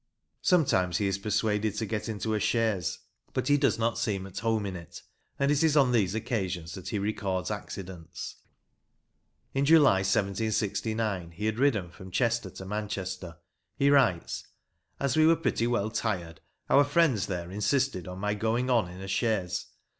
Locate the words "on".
5.77-5.91, 18.07-18.17, 18.71-18.89